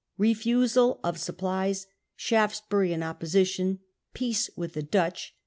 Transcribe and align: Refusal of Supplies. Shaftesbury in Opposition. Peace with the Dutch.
Refusal 0.17 0.99
of 1.03 1.19
Supplies. 1.19 1.85
Shaftesbury 2.15 2.91
in 2.91 3.03
Opposition. 3.03 3.81
Peace 4.15 4.49
with 4.55 4.73
the 4.73 4.81
Dutch. 4.81 5.35